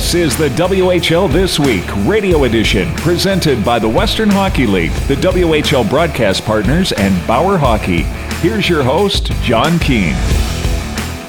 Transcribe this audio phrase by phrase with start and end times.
[0.00, 5.14] This is the WHL This Week radio edition presented by the Western Hockey League, the
[5.16, 8.04] WHL broadcast partners, and Bauer Hockey.
[8.40, 10.14] Here's your host, John Keane.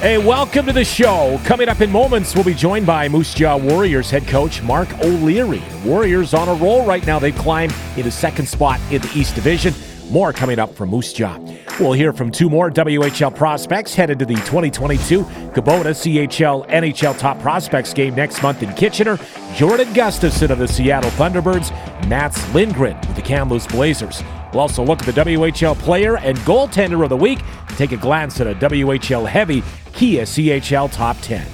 [0.00, 1.38] Hey, welcome to the show.
[1.44, 5.62] Coming up in moments, we'll be joined by Moose Jaw Warriors head coach Mark O'Leary.
[5.84, 7.18] Warriors on a roll right now.
[7.18, 9.74] They've climbed into second spot in the East Division.
[10.10, 11.38] More coming up from Moose Jaw.
[11.80, 17.40] We'll hear from two more WHL prospects headed to the 2022 Kubota CHL NHL Top
[17.40, 19.18] Prospects game next month in Kitchener.
[19.54, 21.70] Jordan Gustafson of the Seattle Thunderbirds,
[22.08, 24.22] Mats Lindgren with the Kamloops Blazers.
[24.52, 27.96] We'll also look at the WHL Player and Goaltender of the Week and take a
[27.96, 29.62] glance at a WHL Heavy
[29.94, 31.46] Kia CHL Top 10.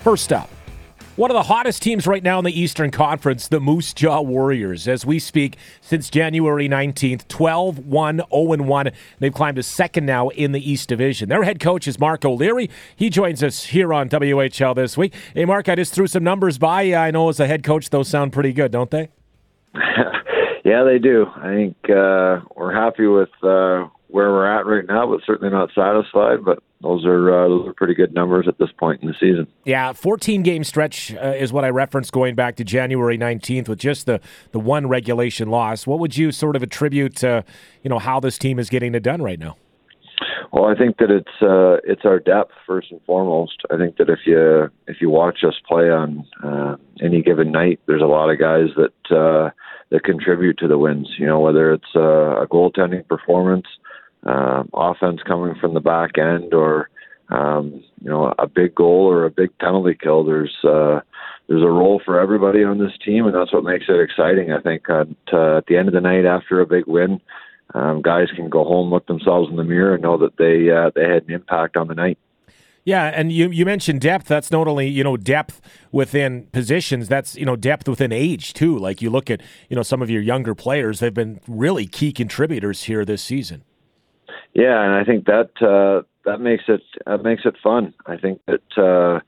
[0.00, 0.50] First up,
[1.20, 4.88] one of the hottest teams right now in the Eastern Conference, the Moose Jaw Warriors.
[4.88, 8.90] As we speak, since January 19th, 12 1 0 1.
[9.18, 11.28] They've climbed to second now in the East Division.
[11.28, 12.70] Their head coach is Mark O'Leary.
[12.96, 15.12] He joins us here on WHL this week.
[15.34, 16.96] Hey, Mark, I just threw some numbers by you.
[16.96, 19.10] I know as a head coach, those sound pretty good, don't they?
[20.64, 21.26] yeah, they do.
[21.36, 25.68] I think uh, we're happy with uh, where we're at right now, but certainly not
[25.74, 26.46] satisfied.
[26.46, 29.46] But those are uh, those are pretty good numbers at this point in the season.
[29.64, 33.78] Yeah, 14 game stretch uh, is what I referenced going back to January 19th with
[33.78, 34.20] just the
[34.52, 35.86] the one regulation loss.
[35.86, 37.44] What would you sort of attribute to
[37.82, 39.56] you know how this team is getting it done right now?
[40.52, 43.62] Well, I think that it's uh, it's our depth first and foremost.
[43.70, 47.80] I think that if you if you watch us play on uh, any given night,
[47.86, 49.50] there's a lot of guys that uh,
[49.90, 51.08] that contribute to the wins.
[51.18, 53.89] You know, whether it's uh, a goaltending performance uh,
[54.24, 56.90] offense coming from the back end or
[57.30, 60.24] um, you know a big goal or a big penalty kill.
[60.24, 61.00] There's uh,
[61.48, 64.52] there's a role for everybody on this team, and that's what makes it exciting.
[64.52, 67.20] I think at, uh, at the end of the night, after a big win,
[67.74, 70.90] um, guys can go home, look themselves in the mirror, and know that they uh,
[70.94, 72.18] they had an impact on the night.
[72.84, 74.26] Yeah, and you you mentioned depth.
[74.26, 75.60] That's not only you know depth
[75.92, 77.08] within positions.
[77.08, 78.76] That's you know depth within age too.
[78.76, 80.98] Like you look at you know some of your younger players.
[81.00, 83.62] They've been really key contributors here this season.
[84.54, 87.94] Yeah, and I think that uh, that makes it that makes it fun.
[88.06, 89.20] I think that uh,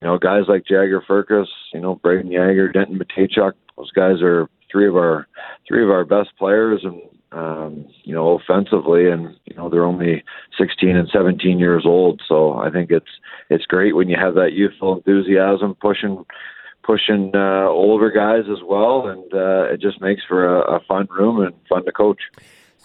[0.00, 4.48] you know guys like Jagger Firkus, you know Brayden Yager, Denton Mateychuk, those guys are
[4.70, 5.26] three of our
[5.66, 7.00] three of our best players, and
[7.32, 10.22] um, you know offensively, and you know they're only
[10.58, 12.20] 16 and 17 years old.
[12.28, 16.24] So I think it's it's great when you have that youthful enthusiasm pushing
[16.82, 21.08] pushing uh, older guys as well, and uh, it just makes for a, a fun
[21.10, 22.20] room and fun to coach.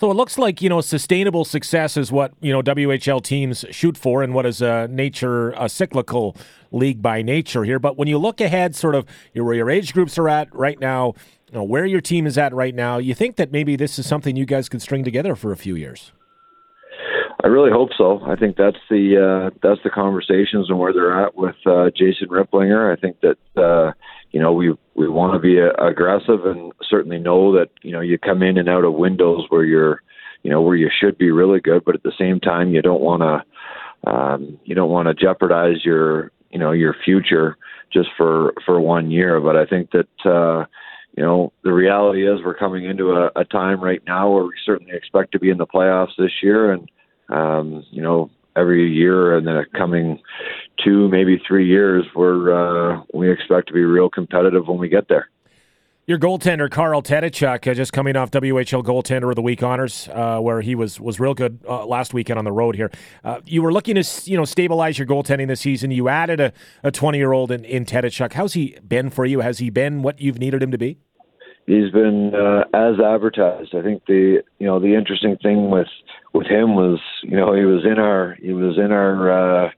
[0.02, 3.96] So it looks like you know sustainable success is what you know WHL teams shoot
[3.96, 6.36] for, and what is a nature a cyclical
[6.72, 7.78] league by nature here.
[7.78, 11.14] But when you look ahead, sort of where your age groups are at right now,
[11.50, 14.08] you know, where your team is at right now, you think that maybe this is
[14.08, 16.12] something you guys could string together for a few years.
[17.44, 18.22] I really hope so.
[18.24, 22.28] I think that's the uh, that's the conversations and where they're at with uh, Jason
[22.28, 22.96] Ripplinger.
[22.96, 23.94] I think that uh,
[24.32, 28.02] you know we we want to be uh, aggressive and certainly know that you know
[28.02, 30.04] you come in and out of windows where you're
[30.44, 33.02] you know where you should be really good, but at the same time you don't
[33.02, 37.58] want to um, you don't want to jeopardize your you know your future
[37.92, 39.42] just for for one year.
[39.42, 40.66] But I think that uh,
[41.18, 44.54] you know the reality is we're coming into a, a time right now where we
[44.64, 46.88] certainly expect to be in the playoffs this year, and
[47.32, 50.22] um, you know every year and then coming
[50.84, 55.08] two, maybe three years, we're uh, we expect to be real competitive when we get
[55.08, 55.30] there.
[56.08, 60.40] Your goaltender Carl Tetachuk, uh, just coming off WHL Goaltender of the Week honors, uh,
[60.40, 62.92] where he was was real good uh, last weekend on the road here.
[63.24, 65.92] Uh, you were looking to you know stabilize your goaltending this season.
[65.92, 66.54] You added
[66.84, 68.34] a twenty year old in, in Tetachuk.
[68.34, 69.42] How's he been for you?
[69.42, 70.98] Has he been what you've needed him to be?
[71.68, 73.76] He's been uh, as advertised.
[73.76, 75.88] I think the you know the interesting thing with
[76.34, 79.70] with him was you know he was in our he was in our uh,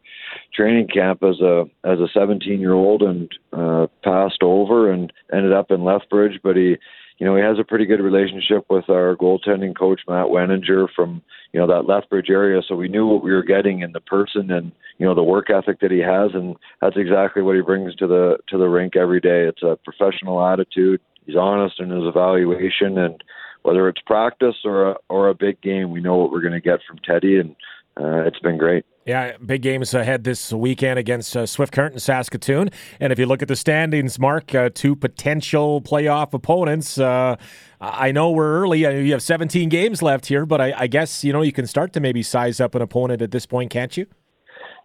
[0.53, 5.53] training camp as a as a 17 year old and uh, passed over and ended
[5.53, 6.39] up in Lethbridge.
[6.43, 6.77] But he,
[7.17, 11.21] you know, he has a pretty good relationship with our goaltending coach Matt Weninger from
[11.51, 12.61] you know that Lethbridge area.
[12.67, 15.49] So we knew what we were getting in the person and you know the work
[15.49, 18.95] ethic that he has, and that's exactly what he brings to the to the rink
[18.95, 19.45] every day.
[19.47, 21.01] It's a professional attitude.
[21.25, 23.23] He's honest in his evaluation and
[23.63, 26.61] whether it's practice or a, or a big game, we know what we're going to
[26.61, 27.55] get from Teddy, and
[27.97, 28.85] uh, it's been great.
[29.05, 32.69] Yeah, big games ahead this weekend against uh, Swift Current and Saskatoon.
[33.01, 36.97] And if you look at the standings, Mark, uh, two potential playoff opponents.
[36.97, 37.35] Uh,
[37.81, 38.79] I know we're early.
[38.79, 41.91] You have 17 games left here, but I, I, guess you know you can start
[41.93, 44.05] to maybe size up an opponent at this point, can't you?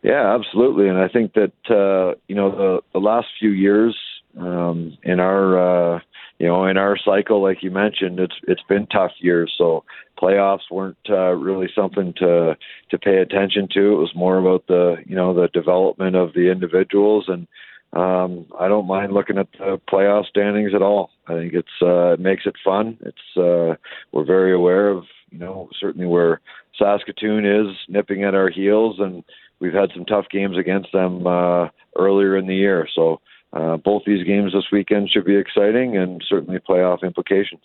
[0.02, 0.88] Yeah, absolutely.
[0.88, 3.96] And I think that uh, you know the the last few years
[4.36, 6.00] um, in our uh,
[6.38, 9.52] you know, in our cycle, like you mentioned, it's it's been tough years.
[9.58, 9.84] So
[10.20, 12.56] playoffs weren't uh, really something to
[12.90, 13.92] to pay attention to.
[13.92, 17.46] It was more about the you know the development of the individuals and
[17.92, 21.10] um, I don't mind looking at the playoff standings at all.
[21.26, 22.98] I think it's uh, it makes it fun.
[23.00, 23.76] It's uh,
[24.12, 26.40] we're very aware of you know certainly where
[26.78, 29.24] Saskatoon is nipping at our heels, and
[29.58, 32.86] we've had some tough games against them uh, earlier in the year.
[32.94, 33.20] So
[33.52, 37.62] uh, both these games this weekend should be exciting and certainly playoff implications.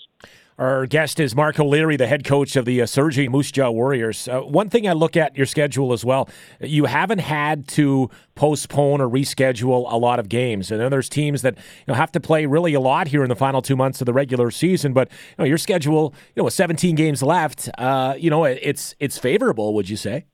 [0.57, 4.27] Our guest is Mark O'Leary, the head coach of the uh, surging Moose Jaw Warriors.
[4.27, 6.29] Uh, one thing I look at your schedule as well,
[6.61, 10.69] you haven't had to postpone or reschedule a lot of games.
[10.69, 13.29] And then there's teams that you know, have to play really a lot here in
[13.29, 14.93] the final two months of the regular season.
[14.93, 18.93] But you know, your schedule, you know, with 17 games left, uh, you know, it's
[18.99, 19.73] it's favorable.
[19.73, 20.25] Would you say?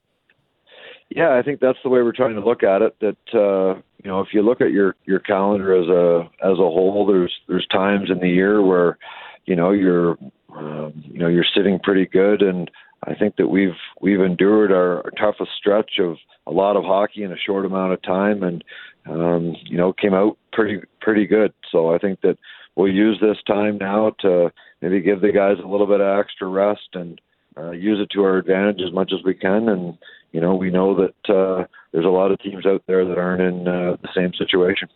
[1.09, 2.95] Yeah, I think that's the way we're trying to look at it.
[3.01, 6.69] That uh, you know, if you look at your your calendar as a as a
[6.69, 8.97] whole, there's there's times in the year where
[9.45, 10.17] you know you're
[10.55, 12.69] um, you know you're sitting pretty good, and
[13.03, 17.23] I think that we've we've endured our, our toughest stretch of a lot of hockey
[17.23, 18.63] in a short amount of time, and
[19.09, 21.53] um, you know came out pretty pretty good.
[21.71, 22.37] So I think that
[22.75, 24.51] we'll use this time now to
[24.81, 27.19] maybe give the guys a little bit of extra rest and
[27.57, 29.69] uh, use it to our advantage as much as we can.
[29.69, 29.97] And
[30.31, 33.41] you know we know that uh, there's a lot of teams out there that aren't
[33.41, 34.89] in uh, the same situation.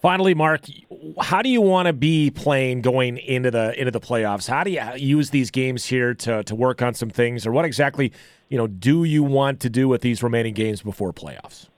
[0.00, 0.60] Finally, Mark,
[1.20, 4.48] how do you want to be playing going into the into the playoffs?
[4.48, 7.64] How do you use these games here to to work on some things, or what
[7.64, 8.12] exactly
[8.48, 11.68] you know do you want to do with these remaining games before playoffs?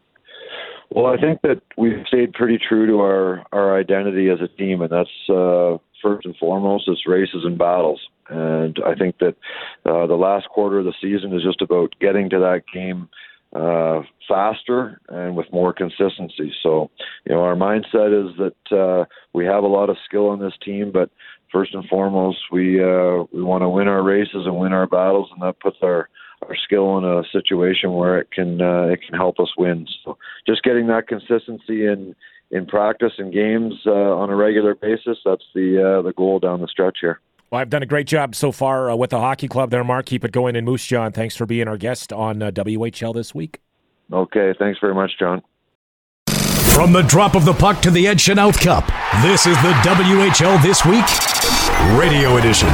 [0.90, 4.82] Well, I think that we've stayed pretty true to our our identity as a team,
[4.82, 8.00] and that's uh, first and foremost it's races and battles.
[8.28, 9.36] And I think that
[9.86, 13.08] uh, the last quarter of the season is just about getting to that game
[13.54, 16.52] uh, faster and with more consistency.
[16.62, 16.90] So,
[17.24, 20.52] you know, our mindset is that uh, we have a lot of skill on this
[20.62, 21.10] team, but
[21.50, 25.30] first and foremost, we uh, we want to win our races and win our battles,
[25.32, 26.08] and that puts our
[26.42, 29.86] our skill in a situation where it can uh, it can help us win.
[30.04, 32.14] So, just getting that consistency in
[32.50, 36.60] in practice and games uh, on a regular basis, that's the uh, the goal down
[36.60, 37.20] the stretch here.
[37.50, 40.06] Well, I've done a great job so far uh, with the hockey club there, Mark.
[40.06, 43.34] Keep it going in Moose John, Thanks for being our guest on uh, WHL this
[43.34, 43.60] week.
[44.12, 45.42] Okay, thanks very much, John.
[46.26, 48.86] From the drop of the puck to the Ed Chynoweth Cup,
[49.22, 51.04] this is the WHL This Week
[51.98, 52.68] Radio Edition.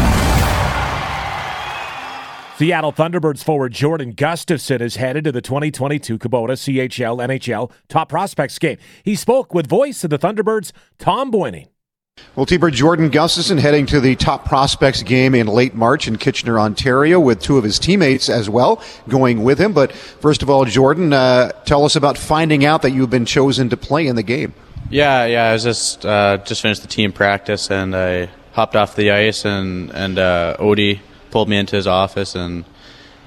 [2.56, 8.58] Seattle Thunderbirds forward Jordan Gustafson is headed to the 2022 Kubota CHL NHL Top Prospects
[8.58, 8.78] game.
[9.02, 11.66] He spoke with voice of the Thunderbirds, Thom Beuning.
[12.36, 16.58] Well, T-Bird Jordan Gustafson heading to the top prospects game in late March in Kitchener,
[16.58, 19.72] Ontario, with two of his teammates as well going with him.
[19.72, 23.68] But first of all, Jordan, uh, tell us about finding out that you've been chosen
[23.70, 24.52] to play in the game.
[24.90, 28.96] Yeah, yeah, I was just uh, just finished the team practice and I hopped off
[28.96, 31.00] the ice and and uh, Odie
[31.30, 32.64] pulled me into his office and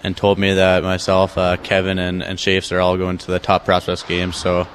[0.03, 3.39] and told me that myself, uh, Kevin, and and Shafes are all going to the
[3.39, 4.33] top prospects game.
[4.33, 4.67] So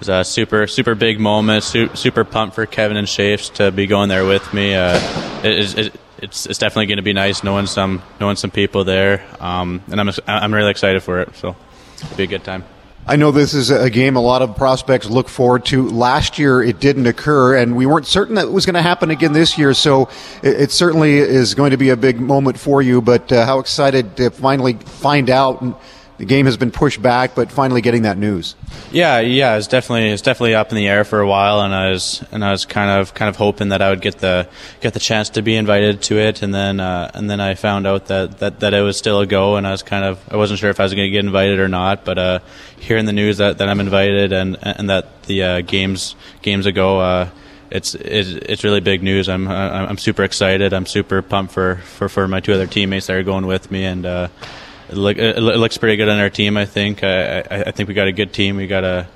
[0.00, 1.62] was a super super big moment.
[1.62, 4.74] Super, super pumped for Kevin and Shafes to be going there with me.
[4.74, 4.98] Uh,
[5.44, 9.24] it, it, it's it's definitely going to be nice knowing some knowing some people there,
[9.38, 11.36] um, and I'm I'm really excited for it.
[11.36, 11.54] So
[12.02, 12.64] it'll be a good time.
[13.06, 15.88] I know this is a game a lot of prospects look forward to.
[15.88, 19.10] Last year it didn't occur, and we weren't certain that it was going to happen
[19.10, 19.72] again this year.
[19.74, 20.08] So
[20.42, 23.00] it, it certainly is going to be a big moment for you.
[23.00, 25.62] But uh, how excited to finally find out
[26.20, 28.54] the game has been pushed back, but finally getting that news.
[28.92, 31.92] Yeah, yeah, it's definitely it's definitely up in the air for a while, and I
[31.92, 34.46] was and I was kind of kind of hoping that I would get the
[34.82, 37.86] get the chance to be invited to it, and then uh, and then I found
[37.86, 40.36] out that, that that it was still a go, and I was kind of I
[40.36, 42.40] wasn't sure if I was going to get invited or not, but uh,
[42.78, 47.00] hearing the news that, that I'm invited and and that the uh, games games ago.
[47.00, 47.30] Uh,
[47.70, 49.28] it's, it's it's really big news.
[49.28, 50.74] I'm I'm super excited.
[50.74, 53.84] I'm super pumped for, for, for my two other teammates that are going with me,
[53.84, 54.28] and uh,
[54.90, 56.56] it, look, it looks pretty good on our team.
[56.56, 57.02] I think.
[57.02, 58.56] I, I think we got a good team.
[58.56, 59.06] We got a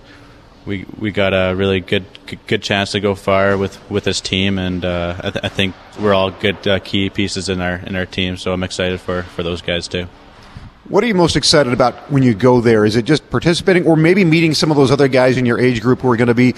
[0.66, 2.04] we we got a really good
[2.46, 5.74] good chance to go far with with this team, and uh, I, th- I, think
[6.00, 8.36] we're all good uh, key pieces in our in our team.
[8.36, 10.06] So I'm excited for for those guys too.
[10.88, 12.84] What are you most excited about when you go there?
[12.84, 15.80] Is it just participating, or maybe meeting some of those other guys in your age
[15.80, 16.54] group who are going to be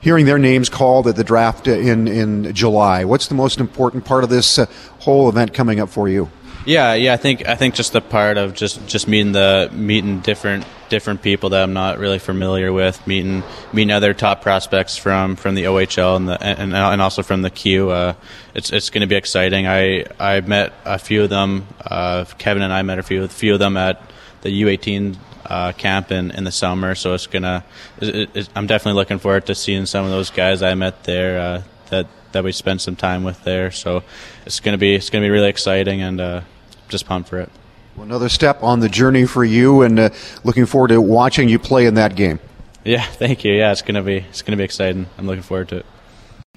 [0.00, 3.04] hearing their names called at the draft in in July?
[3.04, 4.66] What's the most important part of this uh,
[5.00, 6.30] whole event coming up for you?
[6.70, 7.14] Yeah, yeah.
[7.14, 11.20] I think I think just the part of just just meeting the meeting different different
[11.20, 15.64] people that I'm not really familiar with, meeting meeting other top prospects from from the
[15.64, 17.90] OHL and the and, and also from the Q.
[17.90, 18.14] Uh,
[18.54, 19.66] it's it's going to be exciting.
[19.66, 21.66] I I met a few of them.
[21.84, 24.00] Uh, Kevin and I met a few a few of them at
[24.42, 26.94] the U18 uh, camp in, in the summer.
[26.94, 27.64] So it's gonna.
[28.00, 31.40] It, it, I'm definitely looking forward to seeing some of those guys I met there.
[31.40, 33.72] Uh, that that we spent some time with there.
[33.72, 34.04] So
[34.46, 36.40] it's gonna be it's gonna be really exciting and uh,
[36.90, 37.50] just pumped for it.
[37.96, 40.10] Well, another step on the journey for you, and uh,
[40.44, 42.38] looking forward to watching you play in that game.
[42.84, 43.52] Yeah, thank you.
[43.52, 45.06] Yeah, it's gonna be it's gonna be exciting.
[45.18, 45.86] I'm looking forward to it.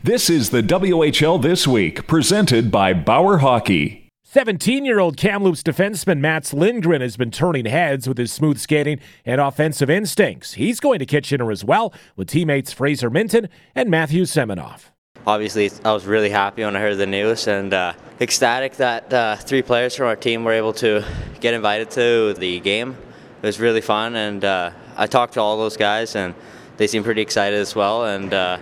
[0.03, 4.03] This is the WHL This Week, presented by Bauer Hockey.
[4.23, 8.99] 17 year old Kamloops defenseman Mats Lindgren has been turning heads with his smooth skating
[9.25, 10.53] and offensive instincts.
[10.53, 14.85] He's going to Kitchener as well with teammates Fraser Minten and Matthew Seminoff.
[15.25, 19.37] Obviously, I was really happy when I heard the news and uh, ecstatic that uh,
[19.37, 21.05] three players from our team were able to
[21.39, 22.97] get invited to the game.
[23.41, 26.35] It was really fun, and uh, I talked to all those guys, and
[26.75, 28.03] they seem pretty excited as well.
[28.05, 28.57] And uh,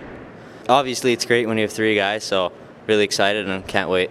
[0.68, 2.52] obviously, it's great when you have three guys, so
[2.86, 4.10] really excited and can't wait.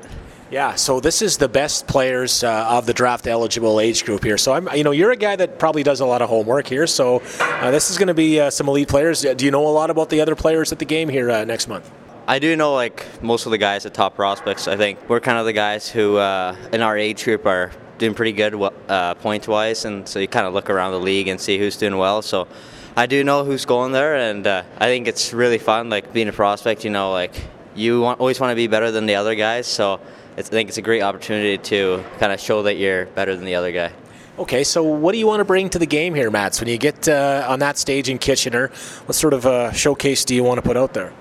[0.50, 4.38] Yeah, so this is the best players uh, of the draft eligible age group here.
[4.38, 6.88] So I'm, you know, you're a guy that probably does a lot of homework here.
[6.88, 9.22] So uh, this is going to be uh, some elite players.
[9.22, 11.70] Do you know a lot about the other players at the game here uh, next
[11.70, 11.90] month?
[12.32, 14.66] I do know like most of the guys at top prospects.
[14.66, 18.14] I think we're kind of the guys who uh, in our age group are doing
[18.14, 18.56] pretty good
[18.88, 21.76] uh, point wise, and so you kind of look around the league and see who's
[21.76, 22.22] doing well.
[22.22, 22.48] So
[22.96, 25.90] I do know who's going there, and uh, I think it's really fun.
[25.90, 27.36] Like being a prospect, you know, like
[27.76, 29.68] you want, always want to be better than the other guys.
[29.68, 30.00] So
[30.38, 33.56] I think it's a great opportunity to kind of show that you're better than the
[33.56, 33.92] other guy.
[34.40, 36.62] Okay, so what do you want to bring to the game here, Mats?
[36.62, 38.70] When you get uh, on that stage in Kitchener,
[39.04, 41.12] what sort of uh, showcase do you want to put out there?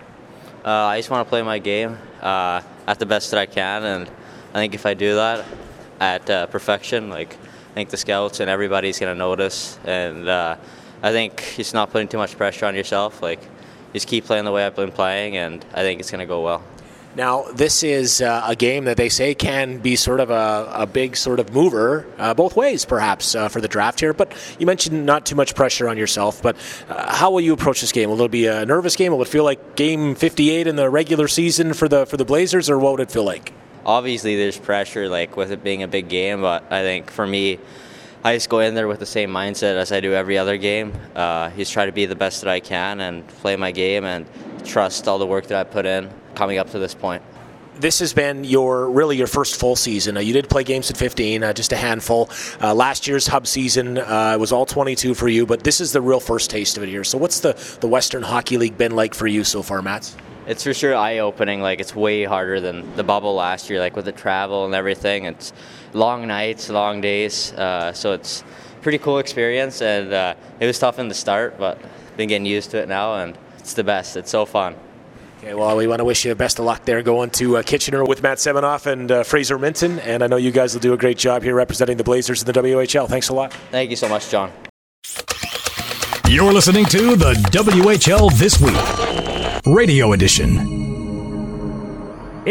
[0.63, 3.83] Uh, I just want to play my game uh, at the best that I can,
[3.83, 4.11] and
[4.53, 5.47] I think if I do that
[6.01, 10.57] at uh, perfection, like I think the scouts and everybody's gonna notice, and uh,
[11.03, 13.23] I think just not putting too much pressure on yourself.
[13.23, 13.41] Like
[13.95, 16.63] just keep playing the way I've been playing, and I think it's gonna go well.
[17.17, 20.87] Now, this is uh, a game that they say can be sort of a, a
[20.87, 24.13] big sort of mover, uh, both ways perhaps, uh, for the draft here.
[24.13, 26.41] But you mentioned not too much pressure on yourself.
[26.41, 26.57] But
[26.89, 28.11] uh, how will you approach this game?
[28.11, 29.11] Will it be a nervous game?
[29.11, 32.71] Will it feel like game 58 in the regular season for the for the Blazers,
[32.71, 33.53] or what would it feel like?
[33.85, 36.43] Obviously, there's pressure, like with it being a big game.
[36.43, 37.59] But I think for me,
[38.23, 40.93] I just go in there with the same mindset as I do every other game.
[41.17, 44.27] Uh, just try to be the best that I can and play my game and
[44.65, 47.23] trust all the work that I put in coming up to this point.
[47.77, 50.17] This has been your really your first full season.
[50.17, 52.29] Uh, you did play games at 15, uh, just a handful.
[52.61, 56.01] Uh, last year's hub season uh, was all 22 for you, but this is the
[56.01, 57.05] real first taste of it here.
[57.05, 60.15] So, what's the the Western Hockey League been like for you so far, Matt?
[60.47, 61.63] It's for sure eye opening.
[61.63, 63.79] Like it's way harder than the bubble last year.
[63.79, 65.53] Like with the travel and everything, it's
[65.95, 67.53] long nights, long days.
[67.53, 68.45] Uh, so it's
[68.83, 71.79] pretty cool experience, and uh, it was tough in the start, but
[72.17, 74.17] been getting used to it now, and it's the best.
[74.17, 74.75] It's so fun.
[75.43, 77.63] Okay, well, we want to wish you the best of luck there going to uh,
[77.63, 79.99] Kitchener with Matt Seminoff and uh, Fraser Minten.
[80.05, 82.47] And I know you guys will do a great job here representing the Blazers in
[82.47, 83.09] the WHL.
[83.09, 83.51] Thanks a lot.
[83.71, 84.53] Thank you so much, John.
[86.29, 90.90] You're listening to the WHL This Week, Radio Edition.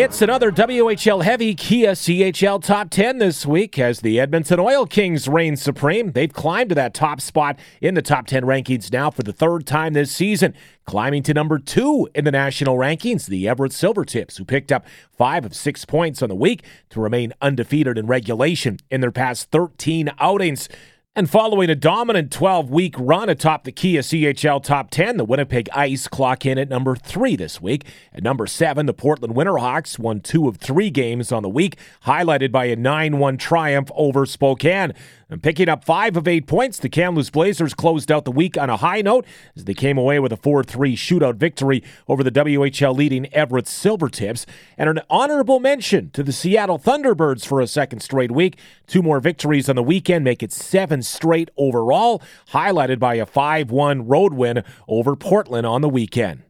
[0.01, 5.27] It's another WHL heavy Kia CHL top 10 this week as the Edmonton Oil Kings
[5.27, 6.13] reign supreme.
[6.13, 9.67] They've climbed to that top spot in the top 10 rankings now for the third
[9.67, 10.53] time this season,
[10.85, 13.25] climbing to number two in the national rankings.
[13.25, 17.33] The Everett Silvertips, who picked up five of six points on the week to remain
[17.41, 20.69] undefeated in regulation in their past 13 outings.
[21.15, 25.67] And following a dominant 12 week run atop the Kia CHL Top 10, the Winnipeg
[25.73, 27.83] Ice clock in at number three this week.
[28.13, 32.51] At number seven, the Portland Winterhawks won two of three games on the week, highlighted
[32.51, 34.93] by a 9 1 triumph over Spokane.
[35.31, 38.69] And picking up five of eight points, the Kamloops Blazers closed out the week on
[38.69, 42.31] a high note as they came away with a 4 3 shootout victory over the
[42.31, 44.45] WHL leading Everett Silvertips.
[44.75, 48.57] And an honorable mention to the Seattle Thunderbirds for a second straight week.
[48.87, 53.69] Two more victories on the weekend make it seven straight overall, highlighted by a 5
[53.69, 56.41] 1 road win over Portland on the weekend.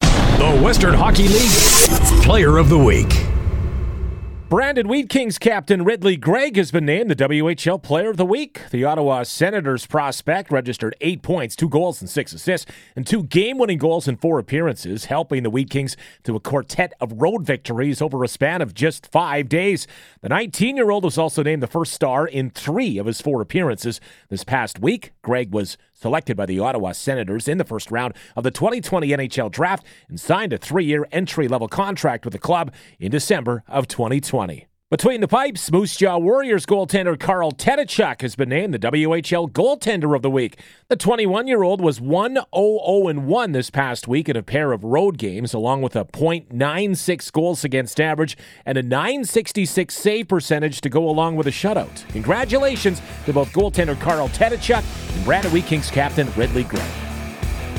[0.00, 3.31] The Western Hockey League Player of the Week.
[4.52, 8.60] Brandon Wheat Kings captain Ridley Greig has been named the WHL Player of the Week.
[8.70, 13.56] The Ottawa Senators prospect registered eight points, two goals, and six assists, and two game
[13.56, 18.02] winning goals in four appearances, helping the Wheat Kings to a quartet of road victories
[18.02, 19.86] over a span of just five days.
[20.20, 23.40] The 19 year old was also named the first star in three of his four
[23.40, 24.02] appearances.
[24.28, 28.42] This past week, Greig was selected by the Ottawa Senators in the first round of
[28.42, 32.72] the 2020 NHL Draft and signed a three year entry level contract with the club
[32.98, 34.66] in December of 2020.
[34.92, 40.14] Between the pipes, Moose Jaw Warriors goaltender Carl Tetachuk has been named the WHL Goaltender
[40.14, 40.58] of the Week.
[40.88, 44.84] The 21 year old was 1 0 1 this past week in a pair of
[44.84, 50.90] road games, along with a .96 goals against average and a 966 save percentage to
[50.90, 52.06] go along with a shutout.
[52.08, 54.84] Congratulations to both goaltender Carl Tetachuk
[55.26, 56.82] and Wheat Kings captain Ridley Greig.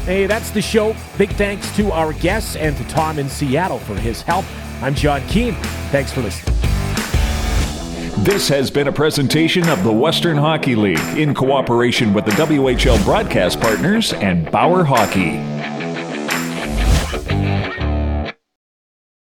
[0.05, 0.96] Hey, that's the show.
[1.20, 4.46] Big thanks to our guests and to Tom in Seattle for his help.
[4.82, 5.53] I'm John Keane.
[5.91, 6.62] Thanks for listening.
[8.20, 13.03] This has been a presentation of the Western Hockey League in cooperation with the WHL
[13.03, 15.52] broadcast partners and Bauer Hockey.